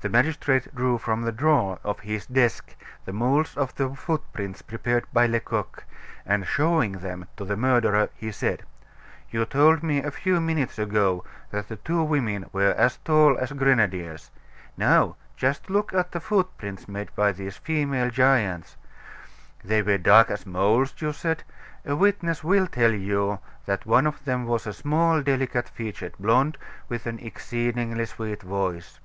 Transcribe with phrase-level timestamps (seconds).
[0.00, 5.04] The magistrate drew from the drawer of his desk the molds of the footprints prepared
[5.12, 5.84] by Lecoq,
[6.26, 8.64] and showing them to the murderer, he said:
[9.30, 13.52] "You told me a few minutes ago that the two women were as tall as
[13.52, 14.32] grenadiers;
[14.76, 18.76] now, just look at the footprints made by these female giants.
[19.62, 21.44] They were as 'dark as moles,' you said;
[21.84, 26.58] a witness will tell you that one of them was a small, delicate featured blonde,
[26.88, 28.98] with an exceedingly sweet voice."